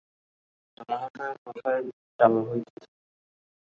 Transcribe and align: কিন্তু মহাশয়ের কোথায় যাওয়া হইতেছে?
কিন্তু 0.63 0.81
মহাশয়ের 0.89 1.37
কোথায় 1.45 1.81
যাওয়া 2.19 2.41
হইতেছে? 2.49 2.89